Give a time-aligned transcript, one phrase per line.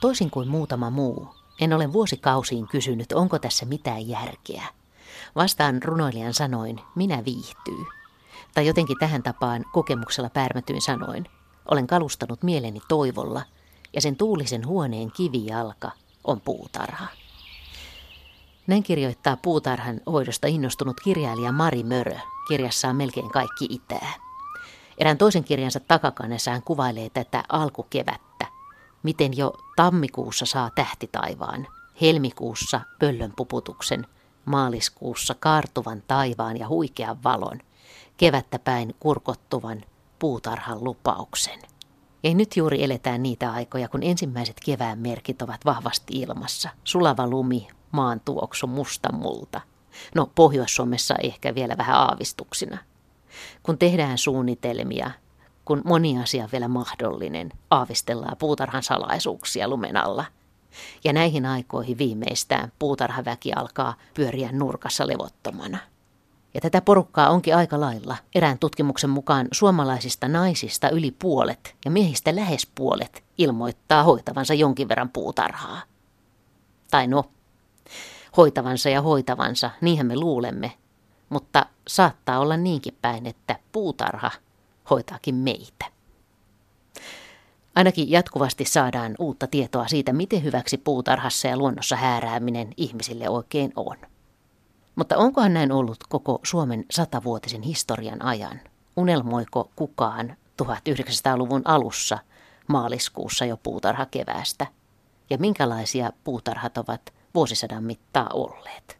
[0.00, 1.28] Toisin kuin muutama muu,
[1.60, 4.64] en ole vuosikausiin kysynyt, onko tässä mitään järkeä.
[5.36, 7.84] Vastaan runoilijan sanoin, minä viihtyy.
[8.54, 11.26] Tai jotenkin tähän tapaan kokemuksella pärmätyin sanoin,
[11.70, 13.42] olen kalustanut mieleni toivolla,
[13.92, 15.90] ja sen tuulisen huoneen kivijalka
[16.24, 17.06] on puutarha.
[18.66, 22.16] Näin kirjoittaa puutarhan hoidosta innostunut kirjailija Mari Mörö
[22.48, 24.12] kirjassaan melkein kaikki itää.
[24.98, 28.29] Erään toisen kirjansa takakannessa hän kuvailee tätä alkukevättä,
[29.02, 31.66] miten jo tammikuussa saa tähtitaivaan,
[32.00, 34.06] helmikuussa pöllön puputuksen,
[34.44, 37.58] maaliskuussa kaartuvan taivaan ja huikean valon,
[38.16, 39.82] kevättä päin kurkottuvan
[40.18, 41.58] puutarhan lupauksen.
[42.22, 46.70] Ja nyt juuri eletään niitä aikoja, kun ensimmäiset kevään merkit ovat vahvasti ilmassa.
[46.84, 49.60] Sulava lumi, maan tuoksu, musta multa.
[50.14, 52.78] No, Pohjois-Suomessa ehkä vielä vähän aavistuksina.
[53.62, 55.10] Kun tehdään suunnitelmia,
[55.64, 60.24] kun moni asia vielä mahdollinen, aavistellaan puutarhan salaisuuksia lumen alla.
[61.04, 65.78] Ja näihin aikoihin viimeistään puutarhaväki alkaa pyöriä nurkassa levottomana.
[66.54, 68.16] Ja tätä porukkaa onkin aika lailla.
[68.34, 75.08] Erään tutkimuksen mukaan suomalaisista naisista yli puolet ja miehistä lähes puolet ilmoittaa hoitavansa jonkin verran
[75.08, 75.82] puutarhaa.
[76.90, 77.24] Tai no,
[78.36, 80.72] hoitavansa ja hoitavansa, niinhän me luulemme.
[81.28, 84.30] Mutta saattaa olla niinkin päin, että puutarha
[84.90, 85.84] hoitaakin meitä.
[87.74, 93.96] Ainakin jatkuvasti saadaan uutta tietoa siitä, miten hyväksi puutarhassa ja luonnossa häärääminen ihmisille oikein on.
[94.96, 98.60] Mutta onkohan näin ollut koko Suomen satavuotisen historian ajan?
[98.96, 102.18] Unelmoiko kukaan 1900-luvun alussa
[102.66, 104.66] maaliskuussa jo puutarhakeväästä?
[105.30, 107.00] Ja minkälaisia puutarhat ovat
[107.34, 108.98] vuosisadan mittaa olleet?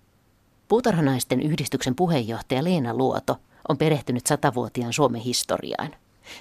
[0.69, 3.37] Puutarhanaisten yhdistyksen puheenjohtaja Leena Luoto
[3.69, 5.95] on perehtynyt satavuotiaan Suomen historiaan.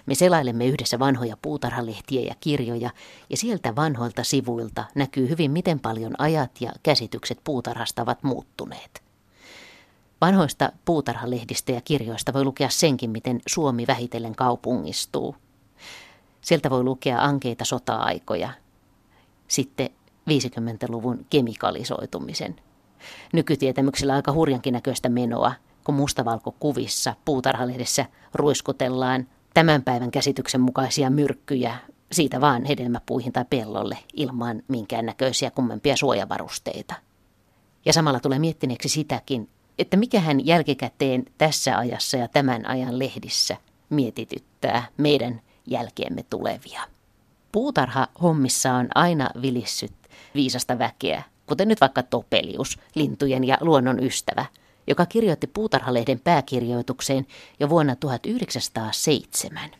[0.05, 2.89] Me selailemme yhdessä vanhoja puutarhalehtiä ja kirjoja,
[3.29, 9.03] ja sieltä vanhoilta sivuilta näkyy hyvin, miten paljon ajat ja käsitykset puutarhasta ovat muuttuneet.
[10.21, 15.35] Vanhoista puutarhalehdistä ja kirjoista voi lukea senkin, miten Suomi vähitellen kaupungistuu.
[16.41, 18.49] Sieltä voi lukea ankeita sota-aikoja,
[19.47, 19.89] sitten
[20.29, 22.55] 50-luvun kemikalisoitumisen.
[23.33, 25.53] Nykytietämyksellä aika hurjankin näköistä menoa,
[25.83, 31.77] kun mustavalkokuvissa puutarhalehdessä ruiskutellaan tämän päivän käsityksen mukaisia myrkkyjä
[32.11, 36.95] siitä vaan hedelmäpuihin tai pellolle ilman minkäännäköisiä kummempia suojavarusteita.
[37.85, 43.57] Ja samalla tulee miettineeksi sitäkin, että mikähän jälkikäteen tässä ajassa ja tämän ajan lehdissä
[43.89, 46.81] mietityttää meidän jälkeemme tulevia.
[47.51, 49.93] Puutarha hommissa on aina vilissyt
[50.35, 54.45] viisasta väkeä, kuten nyt vaikka Topelius, lintujen ja luonnon ystävä,
[54.89, 57.27] joka kirjoitti Puutarhalehden pääkirjoitukseen
[57.59, 59.71] jo vuonna 1907.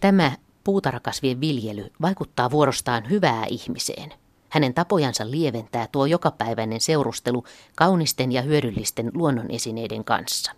[0.00, 0.32] Tämä
[0.64, 4.14] puutarhakasvien viljely vaikuttaa vuorostaan hyvää ihmiseen–
[4.54, 7.44] hänen tapojansa lieventää tuo jokapäiväinen seurustelu
[7.76, 10.52] kaunisten ja hyödyllisten luonnonesineiden kanssa.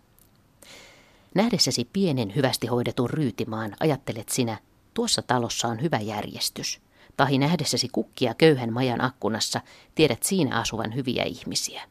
[1.35, 4.59] Nähdessäsi pienen hyvästi hoidetun ryytimaan ajattelet sinä,
[4.95, 6.81] tuossa talossa on hyvä järjestys.
[7.17, 9.61] Tahi nähdessäsi kukkia köyhän majan akkunassa,
[9.95, 11.83] tiedät siinä asuvan hyviä ihmisiä.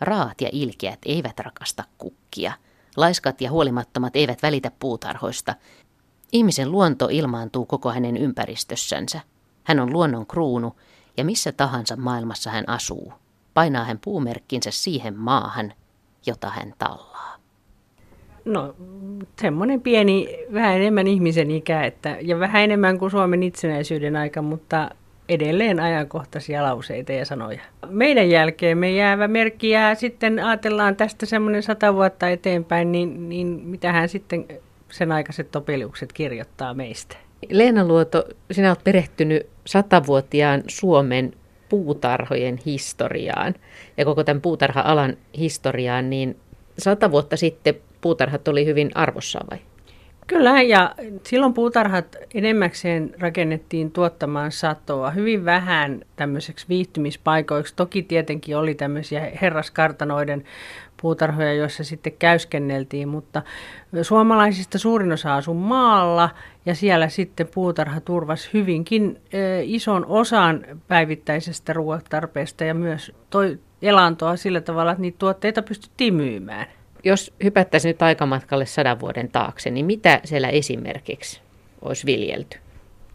[0.00, 2.52] Raat ja ilkeät eivät rakasta kukkia.
[2.96, 5.54] Laiskat ja huolimattomat eivät välitä puutarhoista.
[6.32, 9.20] Ihmisen luonto ilmaantuu koko hänen ympäristössänsä.
[9.64, 10.76] Hän on luonnon kruunu
[11.16, 13.12] ja missä tahansa maailmassa hän asuu,
[13.54, 15.72] painaa hän puumerkkinsä siihen maahan,
[16.26, 17.36] jota hän tallaa.
[18.44, 18.74] No
[19.40, 24.90] semmoinen pieni, vähän enemmän ihmisen ikä, että, ja vähän enemmän kuin Suomen itsenäisyyden aika, mutta
[25.28, 27.60] edelleen ajankohtaisia lauseita ja sanoja.
[27.88, 33.46] Meidän jälkeen me jäävä merkki jää sitten, ajatellaan tästä semmoinen sata vuotta eteenpäin, niin, niin
[33.46, 34.46] mitähän sitten
[34.90, 37.16] sen aikaiset topeliukset kirjoittaa meistä.
[37.50, 41.32] Leena Luoto, sinä olet perehtynyt satavuotiaan Suomen
[41.68, 43.54] puutarhojen historiaan
[43.96, 46.36] ja koko tämän puutarha-alan historiaan, niin
[46.78, 49.58] sata vuotta sitten puutarhat oli hyvin arvossaan vai?
[50.26, 55.10] Kyllä, ja silloin puutarhat enemmäkseen rakennettiin tuottamaan satoa.
[55.10, 57.76] Hyvin vähän tämmöiseksi viihtymispaikoiksi.
[57.76, 60.44] Toki tietenkin oli tämmöisiä herraskartanoiden
[61.02, 63.42] puutarhoja, joissa sitten käyskenneltiin, mutta
[64.02, 66.30] suomalaisista suurin osa asui maalla
[66.66, 69.20] ja siellä sitten puutarha turvasi hyvinkin
[69.62, 76.66] ison osan päivittäisestä ruokatarpeesta ja myös toi elantoa sillä tavalla, että niitä tuotteita pystyttiin myymään.
[77.06, 81.40] Jos hypättäisiin nyt aikamatkalle sadan vuoden taakse, niin mitä siellä esimerkiksi
[81.82, 82.58] olisi viljelty?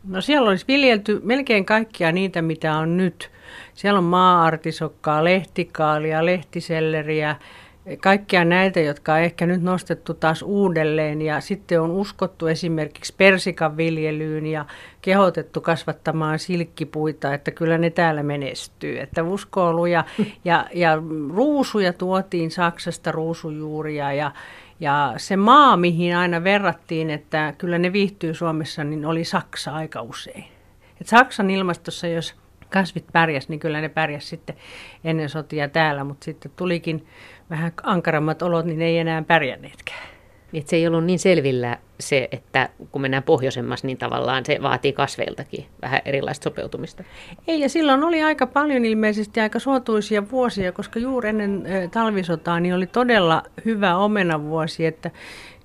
[0.08, 3.32] No siellä olisi viljelty melkein kaikkia niitä, mitä on nyt.
[3.74, 7.36] Siellä on maa-artisokkaa, lehtikaalia, lehtiselleriä,
[8.02, 13.78] kaikkia näitä, jotka on ehkä nyt nostettu taas uudelleen ja sitten on uskottu esimerkiksi persikan
[13.78, 14.66] viljelyyn ja
[15.02, 19.00] kehotettu kasvattamaan silkkipuita, että kyllä ne täällä menestyy.
[19.00, 20.04] Että uskoiluja
[20.46, 20.98] ja, ja
[21.36, 24.32] ruusuja tuotiin Saksasta ruusujuuria ja,
[24.80, 30.02] ja se maa, mihin aina verrattiin, että kyllä ne viihtyy Suomessa, niin oli Saksa aika
[30.02, 30.46] usein.
[31.02, 32.41] Et Saksan ilmastossa, jos
[32.72, 34.56] kasvit pärjäs, niin kyllä ne pärjäs sitten
[35.04, 37.08] ennen sotia täällä, mutta sitten tulikin
[37.50, 40.12] vähän ankarammat olot, niin ne ei enää pärjänneetkään.
[40.52, 44.94] Niin, se ei ollut niin selvillä se, että kun mennään pohjoisemmassa, niin tavallaan se vaatii
[44.94, 47.04] kasveiltakin vähän erilaista sopeutumista.
[47.48, 52.76] Ei, ja silloin oli aika paljon ilmeisesti aika suotuisia vuosia, koska juuri ennen talvisotaa niin
[52.76, 55.12] oli todella hyvä omenavuosi, että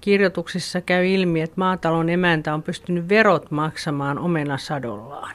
[0.01, 5.35] kirjoituksissa käy ilmi, että maatalon emäntä on pystynyt verot maksamaan omenasadollaan.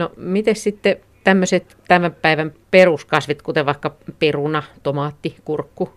[0.00, 5.90] No miten sitten tämmöiset tämän päivän peruskasvit, kuten vaikka peruna, tomaatti, kurkku?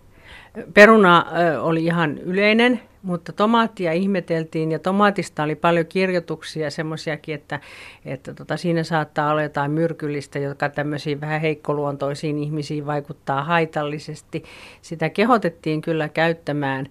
[0.74, 1.26] Peruna
[1.62, 7.60] oli ihan yleinen, mutta tomaattia ihmeteltiin ja tomaatista oli paljon kirjoituksia semmoisiakin, että,
[8.06, 14.44] että tota, siinä saattaa olla jotain myrkyllistä, joka tämmöisiin vähän heikkoluontoisiin ihmisiin vaikuttaa haitallisesti.
[14.82, 16.88] Sitä kehotettiin kyllä käyttämään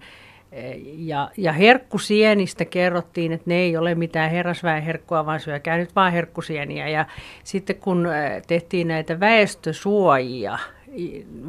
[0.83, 6.89] ja, ja herkkusienistä kerrottiin, että ne ei ole mitään herrasväenherkkua, vaan syökää nyt vaan herkkusieniä.
[6.89, 7.05] Ja
[7.43, 8.07] sitten kun
[8.47, 10.59] tehtiin näitä väestösuojia,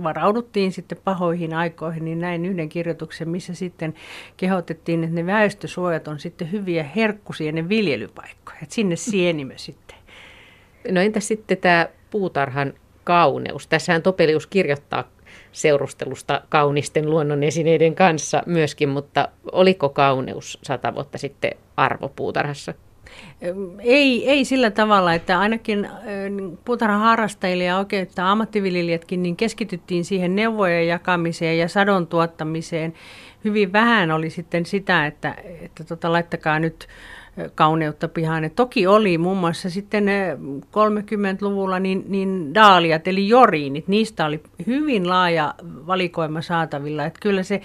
[0.03, 3.95] varauduttiin sitten pahoihin aikoihin, niin näin yhden kirjoituksen, missä sitten
[4.37, 8.59] kehotettiin, että ne väestösuojat on sitten hyviä herkkusienen viljelypaikkoja.
[8.63, 9.97] Että sinne sienimö sitten.
[10.91, 12.73] No entä sitten tämä puutarhan
[13.05, 13.67] kauneus?
[13.67, 15.14] Tässähän Topelius kirjoittaa
[15.55, 22.75] seurustelusta kaunisten luonnonesineiden kanssa myöskin, mutta oliko kauneus sata vuotta sitten arvo puutarhassa?
[23.81, 25.89] Ei, ei sillä tavalla, että ainakin
[26.65, 32.95] puutarhan harrastajille ja oikein ammattiviljelijätkin niin keskityttiin siihen neuvojen jakamiseen ja sadon tuottamiseen.
[33.45, 36.89] Hyvin vähän oli sitten sitä, että, että tota, laittakaa nyt
[37.55, 38.45] kauneutta pihaan.
[38.45, 40.05] Et toki oli muun muassa sitten
[40.61, 47.05] 30-luvulla niin, niin daaliat eli joriinit, niistä oli hyvin laaja valikoima saatavilla.
[47.05, 47.61] Et kyllä se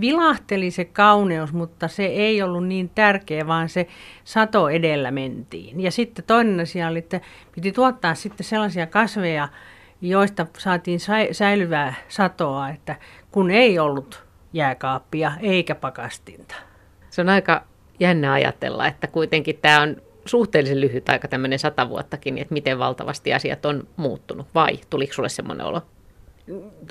[0.00, 3.86] vilahteli se kauneus, mutta se ei ollut niin tärkeä, vaan se
[4.24, 5.80] sato edellä mentiin.
[5.80, 7.20] Ja sitten toinen asia oli, että
[7.54, 9.48] piti tuottaa sitten sellaisia kasveja,
[10.00, 11.00] joista saatiin
[11.32, 12.96] säilyvää satoa, että
[13.30, 16.54] kun ei ollut jääkaappia eikä pakastinta.
[17.10, 17.64] Se on aika
[18.00, 19.96] jännä ajatella, että kuitenkin tämä on
[20.26, 25.28] suhteellisen lyhyt aika, tämmöinen sata vuottakin, että miten valtavasti asiat on muuttunut, vai tuliko sulle
[25.28, 25.82] semmoinen olo?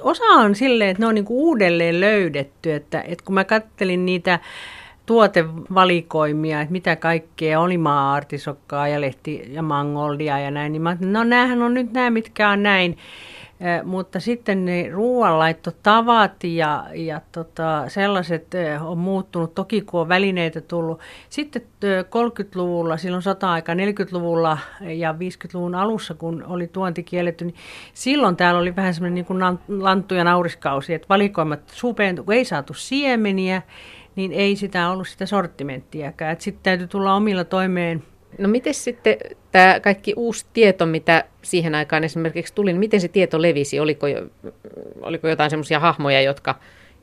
[0.01, 4.39] Osa on silleen, että ne on niinku uudelleen löydetty, että, että kun mä kattelin niitä
[5.05, 11.23] tuotevalikoimia, että mitä kaikkea oli maa-artisokkaa ja lehti ja mangoldia ja näin, niin mä no
[11.23, 12.97] näähän on nyt nämä, mitkä on näin
[13.83, 18.47] mutta sitten ne ruoanlaittotavat ja, ja tota, sellaiset
[18.81, 20.99] on muuttunut, toki kun on välineitä tullut.
[21.29, 27.55] Sitten 30-luvulla, silloin sota-aika 40-luvulla ja 50-luvun alussa, kun oli tuonti kielletty, niin
[27.93, 32.73] silloin täällä oli vähän semmoinen niin lanttu- ja nauriskausi, että valikoimat supeentu, kun ei saatu
[32.73, 33.61] siemeniä,
[34.15, 36.35] niin ei sitä ollut sitä sortimenttiäkään.
[36.39, 38.03] Sitten täytyy tulla omilla toimeen
[38.37, 39.17] No miten sitten
[39.51, 43.79] tämä kaikki uusi tieto, mitä siihen aikaan esimerkiksi tuli, niin miten se tieto levisi?
[43.79, 44.07] Oliko,
[45.01, 46.55] oliko jotain semmoisia hahmoja, jotka,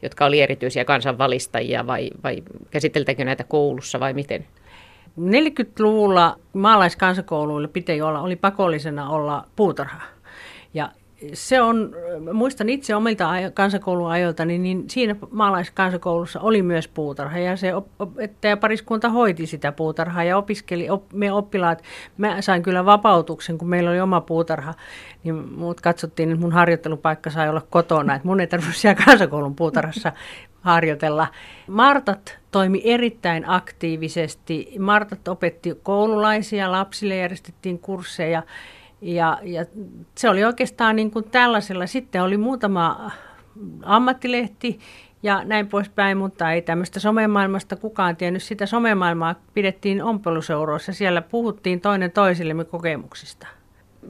[0.02, 4.46] jotka oli erityisiä kansanvalistajia vai, vai käsiteltäkö näitä koulussa vai miten?
[5.20, 10.02] 40-luvulla maalaiskansakouluilla piti olla, oli pakollisena olla puutarha.
[10.74, 10.90] Ja
[11.32, 11.94] se on,
[12.32, 18.56] muistan itse omilta kansakoulun ajoilta, niin, niin siinä maalaiskansakoulussa oli myös puutarha ja se opettaja
[18.56, 21.82] pariskunta hoiti sitä puutarhaa ja opiskeli, op, me oppilaat,
[22.18, 24.74] mä sain kyllä vapautuksen, kun meillä oli oma puutarha,
[25.24, 29.56] niin mut katsottiin, että mun harjoittelupaikka sai olla kotona, että mun ei tarvitse siellä kansakoulun
[29.56, 30.12] puutarhassa
[30.60, 31.26] harjoitella.
[31.66, 34.74] Martat toimi erittäin aktiivisesti.
[34.78, 38.42] Martat opetti koululaisia, lapsille järjestettiin kursseja
[39.02, 39.64] ja, ja
[40.14, 41.86] se oli oikeastaan niin kuin tällaisella.
[41.86, 43.10] Sitten oli muutama
[43.82, 44.78] ammattilehti
[45.22, 48.42] ja näin poispäin, mutta ei tämmöistä somemaailmasta kukaan tiennyt.
[48.42, 50.92] Sitä somemaailmaa pidettiin ompeluseuroissa.
[50.92, 53.46] Siellä puhuttiin toinen toisillemme kokemuksista.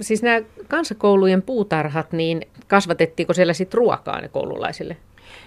[0.01, 4.97] Siis nämä kansakoulujen puutarhat, niin kasvatettiinko siellä sitten ruokaa ne koululaisille?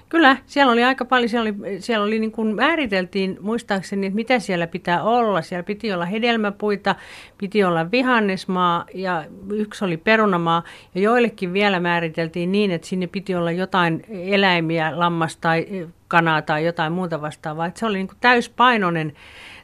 [0.10, 4.40] Kyllä, siellä oli aika paljon, siellä, oli, siellä oli niin kuin määriteltiin muistaakseni, että mitä
[4.40, 5.42] siellä pitää olla.
[5.42, 6.96] Siellä piti olla hedelmäpuita,
[7.38, 10.64] piti olla vihannesmaa ja yksi oli perunamaa.
[10.96, 16.66] Ja joillekin vielä määriteltiin niin, että sinne piti olla jotain eläimiä, lammas tai kanaa tai
[16.66, 17.66] jotain muuta vastaavaa.
[17.66, 19.14] Että se oli niin kuin täyspainoinen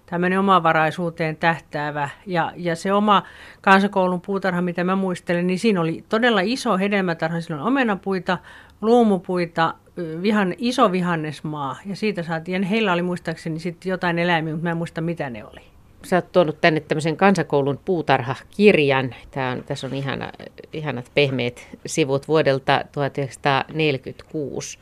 [0.06, 2.10] tämmöinen omavaraisuuteen tähtäävä.
[2.26, 3.24] Ja, ja se oma
[3.62, 7.42] kansakoulun puutarha, mitä mä muistelen, niin siinä oli todella iso hedelmätarha.
[7.42, 8.38] Siinä on omenapuita,
[8.82, 9.74] luomupuita,
[10.22, 14.78] vihan, iso vihannesmaa ja siitä saatiin, heillä oli muistaakseni sitten jotain eläimiä, mutta mä en
[14.78, 15.62] muista mitä ne oli.
[16.06, 19.16] Sä oot tuonut tänne tämmöisen kansakoulun puutarhakirjan.
[19.32, 20.32] Tää on, tässä on ihana,
[20.74, 24.80] ihanat pehmeät sivut vuodelta 1946,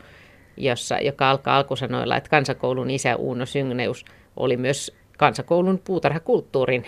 [0.57, 4.05] jossa, joka alkaa alkusanoilla, että kansakoulun isä Uuno Syngneus
[4.35, 6.85] oli myös kansakoulun puutarhakulttuurin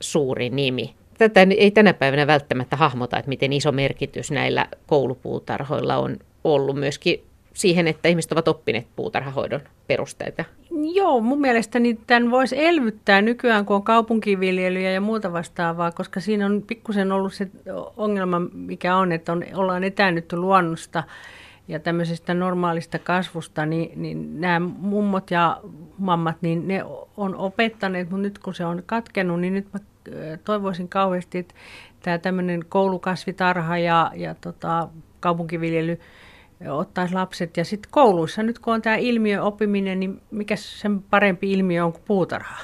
[0.00, 0.94] suuri nimi.
[1.18, 7.24] Tätä ei tänä päivänä välttämättä hahmota, että miten iso merkitys näillä koulupuutarhoilla on ollut myöskin
[7.56, 10.44] siihen, että ihmiset ovat oppineet puutarhahoidon perusteita.
[10.94, 16.46] Joo, mun mielestäni tämän voisi elvyttää nykyään, kun on kaupunkiviljelyjä ja muuta vastaavaa, koska siinä
[16.46, 17.50] on pikkusen ollut se
[17.96, 21.02] ongelma, mikä on, että on, ollaan etäännytty luonnosta
[21.68, 25.60] ja tämmöisestä normaalista kasvusta, niin, niin nämä mummot ja
[25.98, 26.84] mammat, niin ne
[27.16, 29.80] on opettaneet, mutta nyt kun se on katkenut, niin nyt mä
[30.44, 31.54] toivoisin kauheasti, että
[32.02, 34.88] tämä tämmöinen koulukasvitarha ja, ja tota,
[35.20, 36.00] kaupunkiviljely
[36.68, 37.56] ottaisi lapset.
[37.56, 41.92] Ja sitten kouluissa nyt kun on tämä ilmiö oppiminen, niin mikä sen parempi ilmiö on
[41.92, 42.56] kuin puutarha?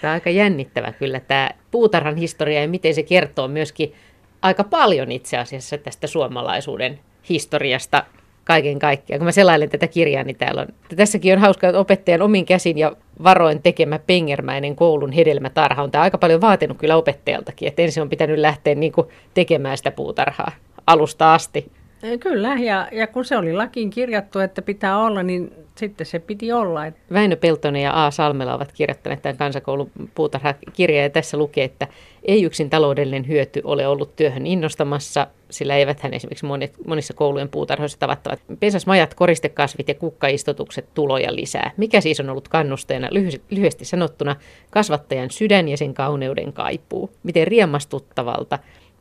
[0.00, 3.94] Tämä on aika jännittävä kyllä tämä puutarhan historia ja miten se kertoo myöskin
[4.42, 8.04] aika paljon itse asiassa tästä suomalaisuuden historiasta
[8.44, 9.18] kaiken kaikkiaan.
[9.18, 12.78] Kun mä selailen tätä kirjaa, niin täällä on, tässäkin on hauska, että opettajan omin käsin
[12.78, 18.02] ja varoin tekemä pengermäinen koulun hedelmätarha on tämä aika paljon vaatinut kyllä opettajaltakin, että ensin
[18.02, 20.52] on pitänyt lähteä niin kuin tekemään sitä puutarhaa
[20.86, 21.72] alusta asti.
[22.20, 26.52] Kyllä, ja, ja kun se oli lakiin kirjattu, että pitää olla, niin sitten se piti
[26.52, 26.80] olla.
[27.12, 28.10] Väinö Peltonen ja A.
[28.10, 31.88] Salmela ovat kirjoittaneet tämän kansakoulun puutarhakirjan, ja tässä lukee, että
[32.24, 37.98] ei yksin taloudellinen hyöty ole ollut työhön innostamassa, sillä eiväthän esimerkiksi monet, monissa koulujen puutarhoissa
[37.98, 41.70] tavattavat pensasmajat, koristekasvit ja kukkaistutukset tuloja lisää.
[41.76, 43.08] Mikä siis on ollut kannusteena
[43.50, 44.36] lyhyesti sanottuna
[44.70, 47.10] kasvattajan sydän ja sen kauneuden kaipuu?
[47.22, 48.58] Miten riemastuttavalta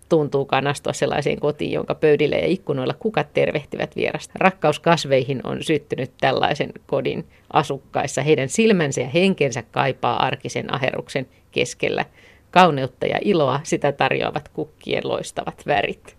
[0.10, 4.33] tuntuukaan astua sellaiseen kotiin, jonka pöydillä ja ikkunoilla kukat tervehtivät vierasta.
[4.36, 8.22] Rakkaus kasveihin on syttynyt tällaisen kodin asukkaissa.
[8.22, 12.05] Heidän silmänsä ja henkensä kaipaa arkisen aheruksen keskellä.
[12.51, 16.15] Kauneutta ja iloa sitä tarjoavat kukkien loistavat värit.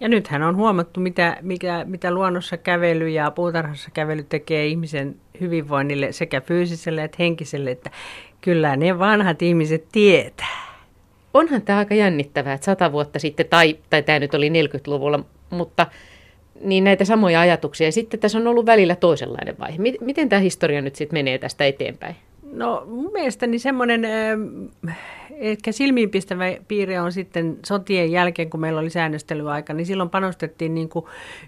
[0.00, 6.12] Ja nythän on huomattu, mitä, mikä, mitä luonnossa kävely ja puutarhassa kävely tekee ihmisen hyvinvoinnille
[6.12, 7.90] sekä fyysiselle että henkiselle, että
[8.40, 10.67] kyllä ne vanhat ihmiset tietää
[11.34, 15.20] onhan tämä aika jännittävää, että sata vuotta sitten, tai, tai tämä nyt oli 40-luvulla,
[15.50, 15.86] mutta
[16.60, 17.88] niin näitä samoja ajatuksia.
[17.88, 19.78] Ja sitten tässä on ollut välillä toisenlainen vaihe.
[20.00, 22.16] Miten tämä historia nyt sitten menee tästä eteenpäin?
[22.52, 24.02] No mun mielestäni semmoinen
[25.30, 30.88] ehkä silmiinpistävä piirre on sitten sotien jälkeen, kun meillä oli säännöstelyaika, niin silloin panostettiin niin
[30.88, 31.04] kuin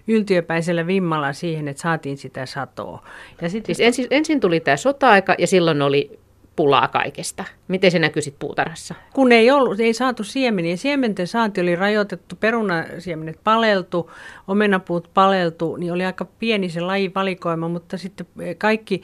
[0.07, 3.03] yltiöpäisellä vimmalla siihen, että saatiin sitä satoa.
[3.41, 6.19] Ja sit siis ensin, ensin tuli tämä sota-aika ja silloin oli
[6.55, 7.45] pulaa kaikesta.
[7.67, 8.95] Miten se näkyy sitten puutarhassa?
[9.13, 10.75] Kun ei, ollut, ei saatu siemeniä.
[10.75, 14.11] Siementen saanti oli rajoitettu, perunasiemenet paleltu,
[14.47, 18.27] omenapuut paleltu, niin oli aika pieni se lajivalikoima, mutta sitten
[18.57, 19.01] kaikki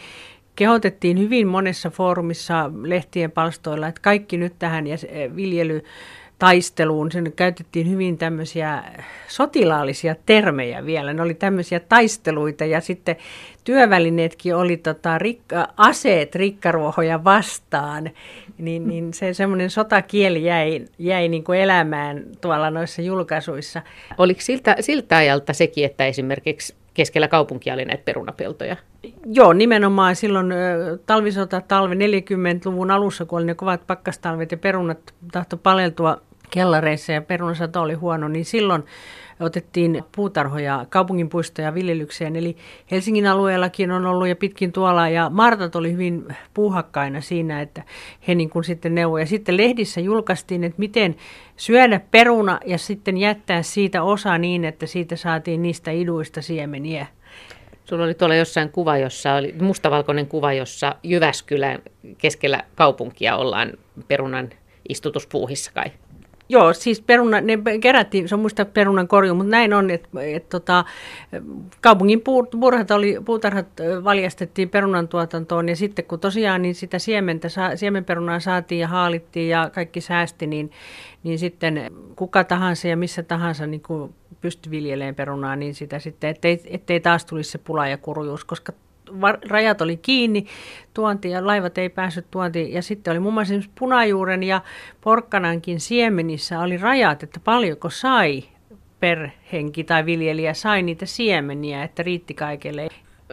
[0.56, 4.98] kehotettiin hyvin monessa foorumissa lehtien palstoilla, että kaikki nyt tähän ja
[5.36, 5.84] viljely
[6.40, 7.12] taisteluun.
[7.12, 8.84] Sen käytettiin hyvin tämmöisiä
[9.28, 11.14] sotilaallisia termejä vielä.
[11.14, 13.16] Ne oli tämmöisiä taisteluita ja sitten
[13.64, 18.10] työvälineetkin oli tota, rikka, aseet rikkaruohoja vastaan.
[18.58, 23.82] Niin, niin se semmoinen sotakieli jäi, jäi niin kuin elämään tuolla noissa julkaisuissa.
[24.18, 28.76] Oliko siltä, siltä ajalta sekin, että esimerkiksi keskellä kaupunkia oli näitä perunapeltoja?
[29.26, 30.54] Joo, nimenomaan silloin
[31.06, 37.22] talvisota talve 40-luvun alussa, kun oli ne kovat pakkastalvet ja perunat tahto paleltua kellareissa ja
[37.22, 38.84] perunasato oli huono, niin silloin
[39.40, 42.36] otettiin puutarhoja, kaupunginpuistoja viljelykseen.
[42.36, 42.58] Eli
[42.92, 45.10] Helsingin alueellakin on ollut ja pitkin tuolla.
[45.10, 47.84] Ja Martat oli hyvin puuhakkaina siinä, että
[48.28, 49.22] he niin kuin sitten neuvoi.
[49.22, 51.16] Ja sitten lehdissä julkaistiin, että miten
[51.56, 57.08] syödä peruna ja sitten jättää siitä osa niin, että siitä saatiin niistä iduista siemeniä.
[57.86, 61.80] Sulla oli tuolla jossain kuva, jossa oli mustavalkoinen kuva, jossa Jyväskylän
[62.18, 63.74] keskellä kaupunkia ollaan
[64.08, 64.50] perunan
[64.90, 65.92] istutuspuuhissa kai.
[66.50, 70.50] Joo, siis peruna, ne kerättiin, se on muista perunan korju, mutta näin on, että et,
[70.50, 70.86] tota,
[71.82, 73.68] kaupungin puutarhat, oli, puutarhat
[74.04, 79.70] valjastettiin perunan tuotantoon ja sitten kun tosiaan niin sitä siementä, siemenperunaa saatiin ja haalittiin ja
[79.74, 80.72] kaikki säästi, niin,
[81.24, 83.82] niin sitten kuka tahansa ja missä tahansa niin
[84.42, 88.74] pystyi viljelemään perunaa, niin sitä sitten, ettei, ettei taas tulisi se pula ja kurjuus, koska
[89.50, 90.46] rajat oli kiinni,
[90.94, 92.74] tuonti ja laivat ei päässyt tuontiin.
[92.74, 94.62] Ja sitten oli muun muassa punajuuren ja
[95.02, 98.44] porkkanankin siemenissä oli rajat, että paljonko sai
[99.00, 102.88] per henki tai viljelijä sai niitä siemeniä, että riitti kaikille.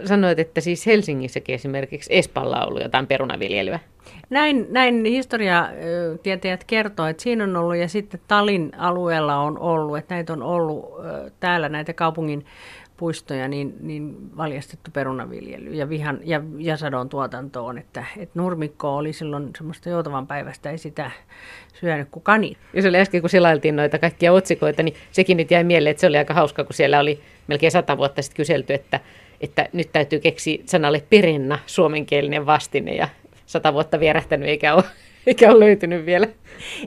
[0.05, 3.81] Sanoit, että siis Helsingissäkin esimerkiksi Espalla on ollut jotain perunaviljelyä.
[4.31, 10.15] Näin, näin historiatietäjät kertoo, että siinä on ollut ja sitten Talin alueella on ollut, että
[10.15, 10.93] näitä on ollut
[11.41, 12.47] täällä näitä kaupungin
[12.97, 17.79] puistoja, niin, niin valjastettu perunaviljely ja, vihan, ja, ja sadon tuotantoon.
[17.79, 21.11] Että, että nurmikko oli silloin semmoista joutavan päivästä, ei sitä
[21.75, 22.57] syönyt kuin kani.
[22.75, 26.07] Jos oli äsken, kun silailtiin noita kaikkia otsikoita, niin sekin nyt jäi mieleen, että se
[26.07, 29.01] oli aika hauska, kun siellä oli melkein sata vuotta sitten kyselty, että,
[29.41, 33.09] että nyt täytyy keksiä sanalle perenna suomenkielinen vastine ja
[33.47, 34.85] sata vuotta vierähtänyt eikä ole
[35.27, 36.27] eikä ole löytynyt vielä.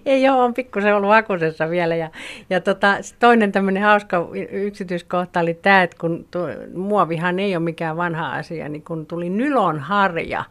[0.05, 1.95] Ei ole, on pikkusen ollut akusessa vielä.
[1.95, 2.09] Ja,
[2.49, 6.39] ja tota, toinen tämmöinen hauska yksityiskohta oli tämä, että kun tu,
[6.75, 10.43] muovihan ei ole mikään vanha asia, niin kun tuli nylon harja,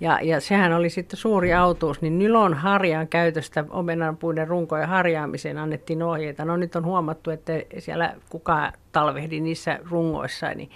[0.00, 6.02] ja, ja sehän oli sitten suuri autuus, niin nylon harjan käytöstä omenanpuiden runkojen harjaamiseen annettiin
[6.02, 6.44] ohjeita.
[6.44, 10.70] No nyt on huomattu, että siellä kukaan talvehdi niissä rungoissa, niin,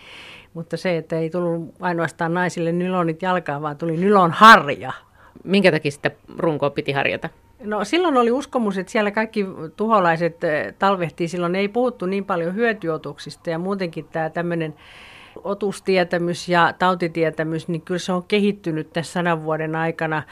[0.54, 4.92] mutta se, että ei tullut ainoastaan naisille nylonit jalkaan, vaan tuli nylon harja
[5.46, 7.28] minkä takia sitä runkoa piti harjata?
[7.64, 11.28] No silloin oli uskomus, että siellä kaikki tuholaiset eh, talvehtii.
[11.28, 14.74] Silloin ei puhuttu niin paljon hyötyotuksista ja muutenkin tämä tämmöinen
[15.44, 20.22] otustietämys ja tautitietämys, niin kyllä se on kehittynyt tässä sadan vuoden aikana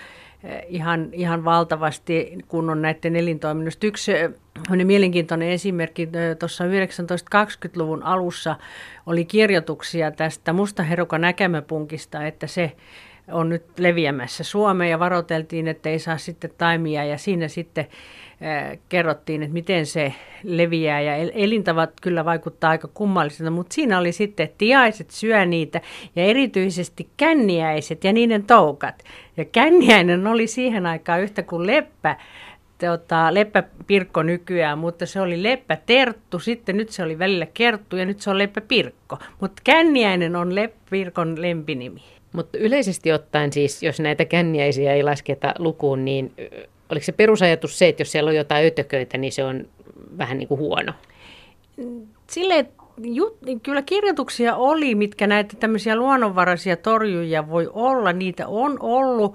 [0.44, 3.86] eh, ihan, ihan valtavasti, kun on näiden elintoiminnasta.
[3.86, 4.30] Yksi eh,
[4.84, 8.56] mielenkiintoinen esimerkki, tuossa 1920-luvun alussa
[9.06, 12.72] oli kirjoituksia tästä mustaherukan näkämäpunkista, että se
[13.32, 17.86] on nyt leviämässä Suomeen ja varoiteltiin, että ei saa sitten taimia ja siinä sitten
[18.88, 24.44] kerrottiin, että miten se leviää ja elintavat kyllä vaikuttaa aika kummalliselta, mutta siinä oli sitten,
[24.44, 25.80] että tiaiset syö niitä
[26.16, 29.04] ja erityisesti känniäiset ja niiden toukat.
[29.36, 32.16] Ja känniäinen oli siihen aikaan yhtä kuin leppä,
[32.78, 38.20] tota, leppäpirkko nykyään, mutta se oli leppäterttu, sitten nyt se oli välillä kerttu ja nyt
[38.20, 39.18] se on leppäpirkko.
[39.40, 42.02] Mutta känniäinen on leppäpirkon lempinimi.
[42.34, 46.32] Mutta yleisesti ottaen siis, jos näitä känniäisiä ei lasketa lukuun, niin
[46.88, 49.68] oliko se perusajatus se, että jos siellä on jotain ötököitä, niin se on
[50.18, 50.92] vähän niin kuin huono?
[52.30, 52.66] Sille
[53.02, 58.12] jut, kyllä kirjoituksia oli, mitkä näitä tämmöisiä luonnonvaraisia torjuja voi olla.
[58.12, 59.34] Niitä on ollut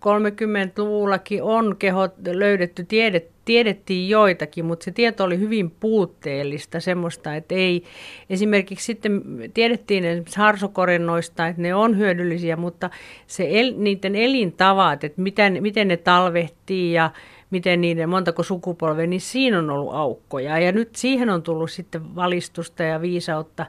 [0.00, 7.54] 30-luvullakin on kehot löydetty, tiedet, tiedettiin joitakin, mutta se tieto oli hyvin puutteellista semmoista, että
[7.54, 7.84] ei,
[8.30, 9.22] esimerkiksi sitten
[9.54, 12.90] tiedettiin esimerkiksi harsokorennoista, että ne on hyödyllisiä, mutta
[13.26, 17.10] se el, niiden elintavat, että miten, miten ne talvehtii ja
[17.50, 20.58] miten niiden, montako sukupolvea, niin siinä on ollut aukkoja.
[20.58, 23.66] Ja nyt siihen on tullut sitten valistusta ja viisautta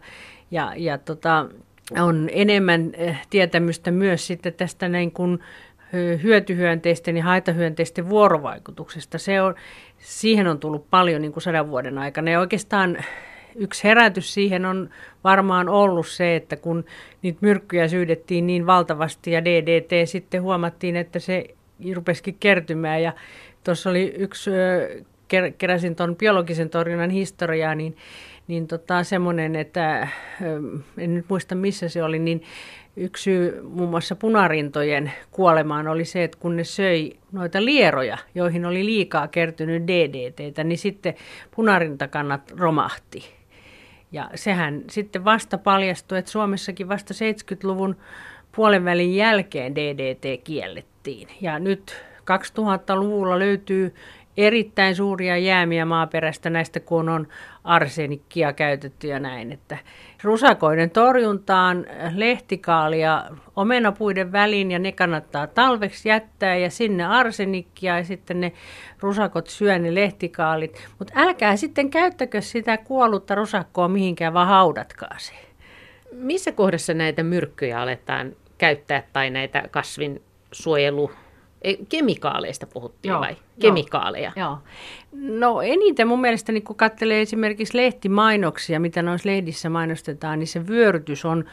[0.51, 1.45] ja, ja tota,
[1.99, 5.39] on enemmän eh, tietämystä myös sitten tästä näin kuin
[6.23, 9.17] hyötyhyönteisten ja haitahyönteisten vuorovaikutuksesta.
[9.17, 9.55] Se on,
[9.97, 12.97] siihen on tullut paljon niin kuin sadan vuoden aikana ja oikeastaan
[13.55, 14.89] yksi herätys siihen on
[15.23, 16.85] varmaan ollut se, että kun
[17.21, 21.45] niitä myrkkyjä syydettiin niin valtavasti ja DDT sitten huomattiin, että se
[21.95, 23.13] rupesikin kertymään ja
[23.63, 24.51] tuossa oli yksi,
[25.57, 27.97] keräsin tuon biologisen torjunnan historiaa, niin,
[28.47, 30.07] niin tota, semmoinen, että
[30.97, 32.43] en nyt muista missä se oli, niin
[32.95, 38.65] Yksi syy muun muassa punarintojen kuolemaan oli se, että kun ne söi noita lieroja, joihin
[38.65, 41.13] oli liikaa kertynyt DDT, niin sitten
[41.55, 43.33] punarintakannat romahti.
[44.11, 47.95] Ja sehän sitten vasta paljastui, että Suomessakin vasta 70-luvun
[48.55, 51.27] puolen välin jälkeen DDT kiellettiin.
[51.41, 53.95] Ja nyt 2000-luvulla löytyy
[54.37, 57.27] erittäin suuria jäämiä maaperästä näistä, kun on
[57.63, 59.51] arsenikkia käytetty ja näin.
[59.51, 59.77] Että
[60.23, 63.23] rusakoiden torjuntaan lehtikaalia
[63.55, 68.51] omenapuiden väliin ja ne kannattaa talveksi jättää ja sinne arsenikkia ja sitten ne
[68.99, 70.87] rusakot syö ne lehtikaalit.
[70.99, 75.33] Mutta älkää sitten käyttäkö sitä kuollutta rusakkoa mihinkään, vaan haudatkaa se.
[76.11, 81.11] Missä kohdassa näitä myrkkyjä aletaan käyttää tai näitä kasvinsuojelu
[81.89, 83.35] Kemikaaleista puhuttiin joo, vai?
[83.59, 84.31] Kemikaaleja.
[84.35, 84.57] Joo.
[85.11, 90.67] No eniten mun mielestä, niin kun katselee esimerkiksi lehtimainoksia, mitä noissa lehdissä mainostetaan, niin se
[90.67, 91.45] vyörytys on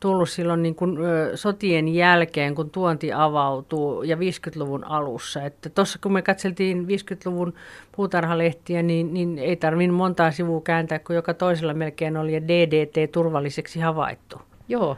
[0.00, 5.42] tullut silloin niin kuin, ö, sotien jälkeen, kun tuonti avautuu ja 50-luvun alussa.
[5.42, 7.54] Että tuossa kun me katseltiin 50-luvun
[7.92, 13.80] puutarhalehtiä, niin, niin ei tarvinnut montaa sivua kääntää, kun joka toisella melkein oli DDT turvalliseksi
[13.80, 14.36] havaittu.
[14.68, 14.96] Joo,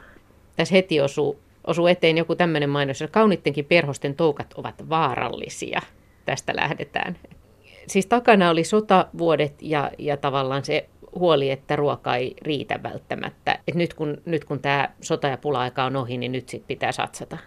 [0.55, 5.81] tässä heti osuu osuu eteen joku tämmöinen mainos, että kaunittenkin perhosten toukat ovat vaarallisia.
[6.25, 7.17] Tästä lähdetään.
[7.87, 13.59] Siis takana oli sotavuodet ja, ja tavallaan se huoli, että ruoka ei riitä välttämättä.
[13.67, 16.91] Et nyt kun, nyt kun tämä sota- ja pula-aika on ohi, niin nyt sit pitää
[16.91, 17.37] satsata.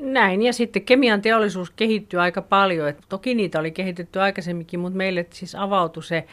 [0.00, 2.88] Näin, ja sitten kemian teollisuus kehittyy aika paljon.
[2.88, 6.24] Et toki niitä oli kehitetty aikaisemminkin, mutta meille siis avautui se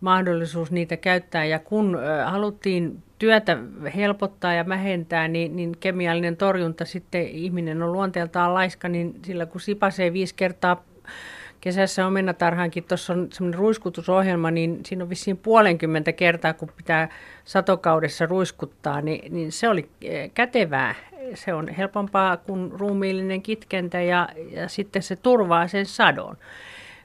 [0.00, 1.44] mahdollisuus niitä käyttää.
[1.44, 3.58] Ja kun haluttiin työtä
[3.96, 9.60] helpottaa ja vähentää, niin, niin kemiallinen torjunta sitten, ihminen on luonteeltaan laiska, niin sillä kun
[9.60, 10.84] sipasee viisi kertaa
[11.60, 17.08] kesässä omenatarhaankin, tuossa on semmoinen ruiskutusohjelma, niin siinä on vissiin puolenkymmentä kertaa, kun pitää
[17.44, 20.94] satokaudessa ruiskuttaa, niin, niin se oli eh, kätevää.
[21.34, 26.36] Se on helpompaa kuin ruumiillinen kitkentä ja, ja sitten se turvaa sen sadon.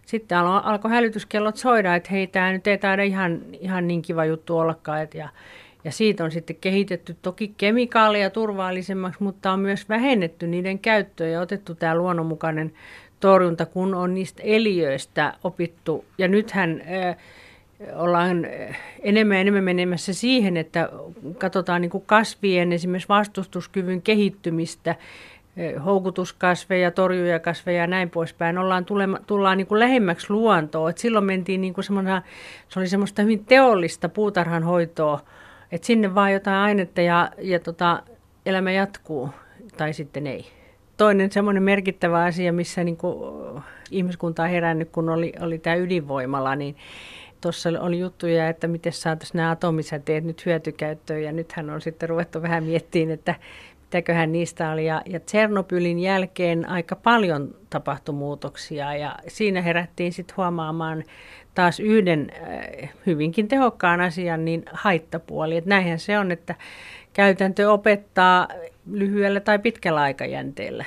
[0.10, 4.58] Sitten alkoi hälytyskellot soida, että hei, tämä nyt ei taida ihan, ihan niin kiva juttu
[4.58, 5.02] ollakaan.
[5.02, 5.30] Et ja,
[5.84, 11.42] ja siitä on sitten kehitetty toki kemikaaleja turvallisemmaksi, mutta on myös vähennetty niiden käyttöä ja
[11.42, 12.74] otettu tämä luonnonmukainen
[13.20, 16.06] torjunta, kun on niistä eliöistä opittu.
[16.18, 17.18] Ja nythän äh,
[17.96, 18.48] ollaan
[19.00, 20.90] enemmän ja enemmän menemässä siihen, että
[21.38, 24.96] katsotaan niin kuin kasvien esimerkiksi vastustuskyvyn kehittymistä,
[25.86, 28.58] houkutuskasveja, torjujakasveja ja näin poispäin.
[28.58, 30.90] Ollaan tulema, tullaan niin kuin lähemmäksi luontoa.
[30.90, 31.86] Et silloin mentiin niin kuin
[32.70, 35.20] se oli semmoista hyvin teollista puutarhanhoitoa,
[35.72, 38.04] että sinne vaan jotain ainetta ja, ja tota,
[38.46, 39.30] elämä jatkuu
[39.78, 40.46] tai sitten ei.
[40.98, 43.16] Toinen semmoinen merkittävä asia, missä niin kuin
[43.92, 46.76] ihmiskunta on herännyt, kun oli, oli tämä ydinvoimala, niin
[47.42, 52.42] tuossa oli juttuja, että miten saataisiin nämä atomisäteet nyt hyötykäyttöön ja nythän on sitten ruvettu
[52.42, 53.36] vähän miettimään, että
[53.90, 54.86] mitäköhän niistä oli.
[54.86, 61.04] Ja, ja Tsernobylin jälkeen aika paljon tapahtui muutoksia ja siinä herättiin sitten huomaamaan
[61.56, 65.58] taas yhden äh, hyvinkin tehokkaan asian, niin haittapuoli.
[65.58, 66.56] Että näinhän se on, että
[67.14, 68.48] käytäntö opettaa
[68.92, 70.86] lyhyellä tai pitkällä aikajänteellä.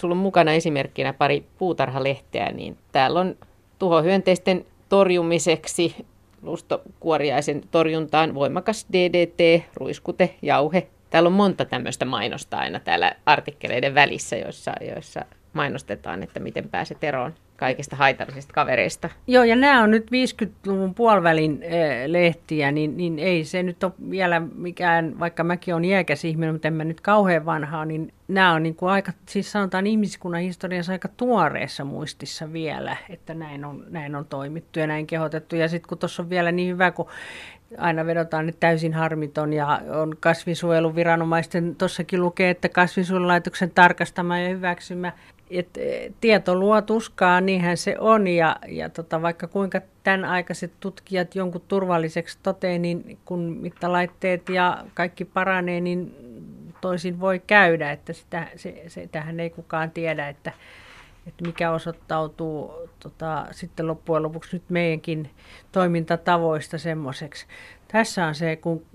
[0.00, 3.36] Sulla on mukana esimerkkinä pari puutarhalehteä, niin täällä on
[3.78, 5.96] tuhohyönteisten torjumiseksi
[6.42, 10.88] lustokuoriaisen torjuntaan voimakas DDT, ruiskute, jauhe.
[11.10, 15.20] Täällä on monta tämmöistä mainosta aina täällä artikkeleiden välissä, joissa, joissa
[15.52, 19.08] mainostetaan, että miten pääset eroon kaikista haitallisista kavereista.
[19.26, 21.70] Joo, ja nämä on nyt 50-luvun puolivälin äh,
[22.06, 26.68] lehtiä, niin, niin ei se nyt ole vielä mikään, vaikka mäkin olen iäkäs ihminen, mutta
[26.68, 30.92] en mä nyt kauhean vanhaa, niin nämä on niin kuin aika, siis sanotaan ihmiskunnan historiassa
[30.92, 35.56] aika tuoreessa muistissa vielä, että näin on, näin on toimittu ja näin kehotettu.
[35.56, 37.06] Ja sitten kun tuossa on vielä niin hyvä, kun
[37.78, 45.12] aina vedotaan, että täysin harmiton ja on kasvinsuojeluviranomaisten, tuossakin lukee, että kasvinsuojelulaitoksen tarkastama ja hyväksymä
[45.50, 48.26] et, e, tieto luo tuskaa, niinhän se on.
[48.26, 54.84] Ja, ja tota, vaikka kuinka tämän aikaiset tutkijat jonkun turvalliseksi toteen, niin kun mittalaitteet ja
[54.94, 56.14] kaikki paranee, niin
[56.80, 57.92] toisin voi käydä.
[57.92, 60.52] Että sitä, se, tähän ei kukaan tiedä, että,
[61.26, 65.30] että mikä osoittautuu tota, sitten loppujen lopuksi nyt meidänkin
[65.72, 67.46] toimintatavoista semmoiseksi.
[67.92, 68.86] Tässä on se, kun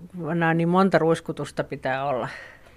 [0.55, 2.27] niin monta ruiskutusta pitää olla.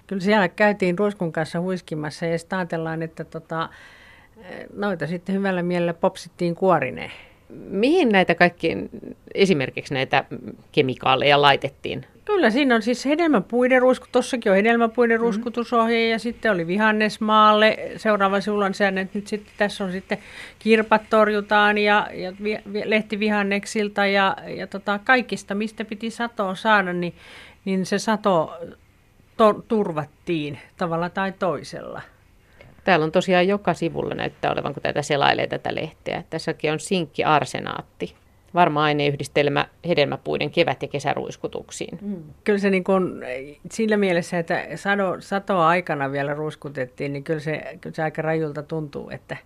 [0.07, 3.69] Kyllä siellä käytiin ruiskun kanssa huiskimassa ja sitten ajatellaan, että tota,
[4.73, 7.11] noita sitten hyvällä mielellä popsittiin kuorineen.
[7.49, 8.77] Mihin näitä kaikki,
[9.35, 10.25] esimerkiksi näitä
[10.73, 12.07] kemikaaleja laitettiin?
[12.27, 15.23] Kyllä, siinä on siis hedelmäpuiden ruiskut, tuossakin on hedelmäpuiden mm-hmm.
[15.23, 17.79] ruiskutusohje ja sitten oli vihannesmaalle.
[17.97, 20.19] Seuraava sinulla on se, että nyt sitten tässä on sitten
[20.59, 26.93] kirpat torjutaan ja, ja vi, vi, lehtivihanneksilta ja, ja tota, kaikista, mistä piti satoa saada,
[26.93, 27.15] niin,
[27.65, 28.59] niin se sato
[29.37, 32.03] to- turvattiin tavalla tai toisella.
[32.85, 36.25] Täällä on tosiaan joka sivulla näyttää olevan, kun tätä selailee tätä lehteä.
[36.31, 38.15] Tässäkin on sinkki arsenaatti.
[38.55, 41.99] Varma aineyhdistelmä hedelmäpuiden kevät- ja kesäruiskutuksiin.
[42.03, 42.23] Mm.
[42.45, 43.23] Kyllä se niin kun,
[43.71, 48.63] sillä mielessä, että sado, satoa aikana vielä ruiskutettiin, niin kyllä se, kyllä se aika rajulta
[48.63, 49.37] tuntuu, että,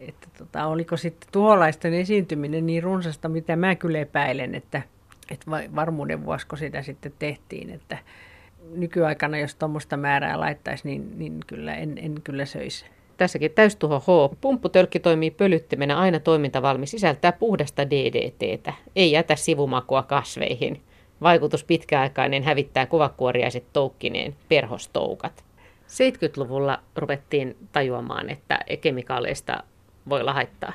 [0.00, 4.82] että tota, oliko sitten tuholaisten esiintyminen niin runsasta, mitä mä kyllä epäilen, että,
[5.30, 7.98] että varmuuden vuosko sitä sitten tehtiin, että,
[8.74, 12.86] nykyaikana, jos tuommoista määrää laittaisi, niin, niin kyllä en, en kyllä söisi.
[13.18, 14.36] Tässäkin täystuho H.
[14.40, 20.82] Pumpputölkki toimii pölyttimenä aina toimintavalmis, sisältää puhdasta DDTtä, ei jätä sivumakua kasveihin.
[21.22, 25.44] Vaikutus pitkäaikainen hävittää kuvakuoriaiset toukkineen perhostoukat.
[25.86, 29.62] 70-luvulla ruvettiin tajuamaan, että kemikaaleista
[30.08, 30.72] voi lahaittaa.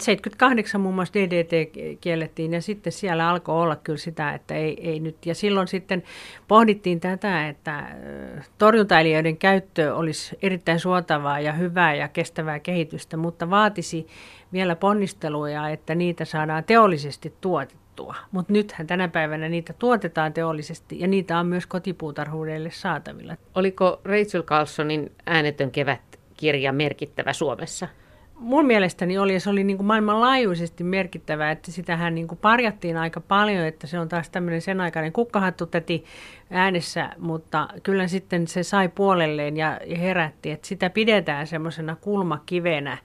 [0.00, 5.00] 78 muun muassa DDT kiellettiin ja sitten siellä alkoi olla kyllä sitä, että ei, ei
[5.00, 5.26] nyt.
[5.26, 6.02] Ja silloin sitten
[6.48, 7.84] pohdittiin tätä, että
[8.58, 14.06] torjuntaeliöiden käyttö olisi erittäin suotavaa ja hyvää ja kestävää kehitystä, mutta vaatisi
[14.52, 18.14] vielä ponnisteluja, että niitä saadaan teollisesti tuotettua.
[18.32, 23.36] Mutta nythän tänä päivänä niitä tuotetaan teollisesti ja niitä on myös kotipuutarhuudelle saatavilla.
[23.54, 26.00] Oliko Rachel Carlsonin äänetön kevät
[26.36, 27.88] kirja merkittävä Suomessa?
[28.38, 32.96] Mun mielestäni oli, ja se oli niin kuin maailmanlaajuisesti merkittävä, että sitähän niin kuin parjattiin
[32.96, 36.04] aika paljon, että se on taas tämmöinen sen aikainen kukkahattu täti
[36.50, 42.98] äänessä, mutta kyllä sitten se sai puolelleen ja herätti, että sitä pidetään semmoisena kulmakivenä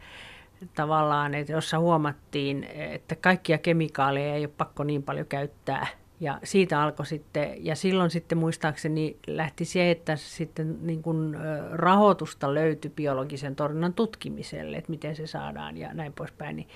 [0.76, 5.88] tavallaan, että jossa huomattiin, että kaikkia kemikaaleja ei ole pakko niin paljon käyttää
[6.24, 11.38] Ja siitä alkoi sitten, ja silloin sitten muistaakseni lähti se, että sitten niin kuin
[11.72, 16.56] rahoitusta löytyi biologisen torjunnan tutkimiselle, että miten se saadaan ja näin poispäin.
[16.56, 16.68] Niin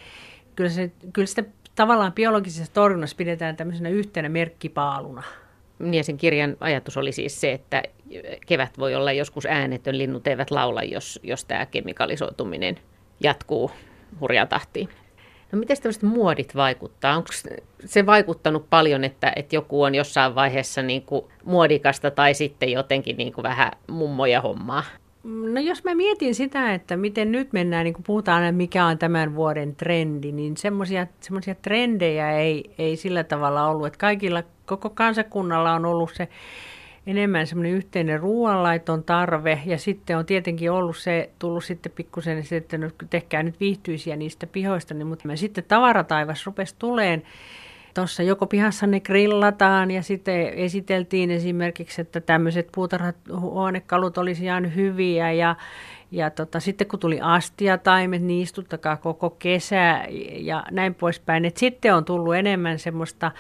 [0.56, 1.44] kyllä, se, kyllä sitä
[1.76, 5.24] tavallaan biologisessa torjunnassa pidetään tämmöisenä yhtenä merkkipaaluna.
[5.80, 7.84] Niin sen kirjan ajatus oli siis se, että
[8.46, 12.76] kevät voi olla joskus äänetön, linnut eivät laula, jos, jos tämä kemikalisoituminen
[13.20, 13.72] jatkuu
[14.22, 14.90] hurjaa tahtiin.
[15.52, 17.18] No miten tämmöiset muodit vaikuttaa?
[17.18, 17.30] Onko
[17.86, 23.18] se vaikuttanut paljon, että, että joku on jossain vaiheessa niin kuin muodikasta tai sitten jotenkin
[23.18, 24.84] niin kuin vähän mummoja hommaa?
[25.24, 29.36] No jos mä mietin sitä, että miten nyt mennään, niin kun puhutaan, mikä on tämän
[29.36, 35.86] vuoden trendi, niin semmoisia trendejä ei, ei sillä tavalla ollut, että kaikilla, koko kansakunnalla on
[35.86, 36.28] ollut se
[37.08, 42.58] enemmän semmoinen yhteinen ruoanlaiton tarve ja sitten on tietenkin ollut se, tullut sitten pikkusen se,
[42.58, 47.24] että nyt tehkää nyt viihtyisiä niistä pihoista, niin, mutta sitten tavarataivas rupesi tuleen
[47.94, 55.32] tuossa joko pihassa ne grillataan ja sitten esiteltiin esimerkiksi, että tämmöiset puutarhahuonekalut olisi ihan hyviä
[55.32, 55.56] ja,
[56.12, 61.46] ja tota, sitten kun tuli astiataimet, niin istuttakaa koko kesä ja näin poispäin.
[61.46, 63.32] Et sitten on tullut enemmän semmoista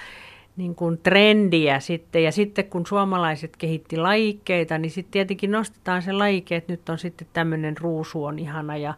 [0.57, 2.23] niin kuin trendiä sitten.
[2.23, 6.97] Ja sitten kun suomalaiset kehitti lajikkeita, niin sitten tietenkin nostetaan se lajike, että nyt on
[6.97, 8.77] sitten tämmöinen ruusu on ihana.
[8.77, 8.93] Ja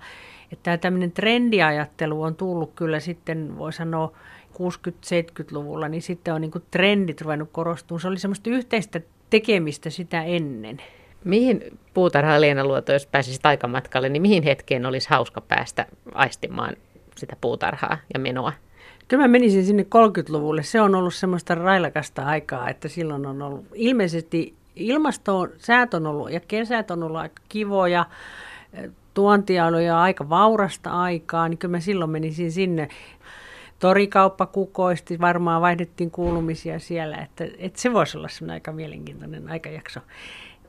[0.51, 4.11] että tämmöinen trendiajattelu on tullut kyllä sitten, voi sanoa,
[4.53, 8.01] 60-70-luvulla, niin sitten on niin kuin trendit ruvennut korostumaan.
[8.01, 10.81] Se oli semmoista yhteistä tekemistä sitä ennen.
[11.23, 16.75] Mihin puutarha Leena Luoto, jos pääsisit aikamatkalle, niin mihin hetkeen olisi hauska päästä aistimaan
[17.17, 18.53] sitä puutarhaa ja menoa?
[19.09, 20.63] Kyllä mä menisin sinne 30-luvulle.
[20.63, 26.31] Se on ollut semmoista railakasta aikaa, että silloin on ollut ilmeisesti ilmasto, säät on ollut
[26.31, 28.05] ja kesät on ollut aika kivoja.
[29.13, 32.87] Tuontia oli jo aika vaurasta aikaa, niin kyllä mä silloin menisin sinne.
[33.79, 39.99] Torikauppa kukoisti, varmaan vaihdettiin kuulumisia siellä, että, että se voisi olla semmoinen aika mielenkiintoinen aikajakso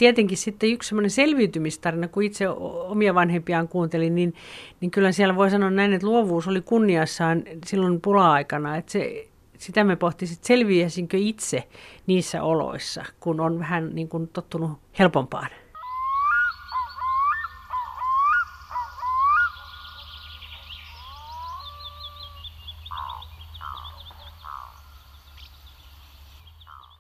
[0.00, 2.48] tietenkin sitten yksi semmoinen selviytymistarina, kun itse
[2.88, 4.34] omia vanhempiaan kuuntelin, niin,
[4.80, 9.84] niin kyllä siellä voi sanoa näin, että luovuus oli kunniassaan silloin pula-aikana, että se, sitä
[9.84, 11.64] me pohtisin, että selviäisinkö itse
[12.06, 15.48] niissä oloissa, kun on vähän niin kuin tottunut helpompaan.